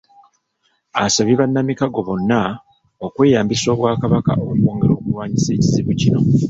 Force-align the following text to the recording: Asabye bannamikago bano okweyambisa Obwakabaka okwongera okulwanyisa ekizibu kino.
Asabye 1.05 1.33
bannamikago 1.41 1.99
bano 2.09 2.41
okweyambisa 3.05 3.67
Obwakabaka 3.71 4.31
okwongera 4.51 4.93
okulwanyisa 4.95 5.49
ekizibu 5.53 5.91
kino. 5.99 6.19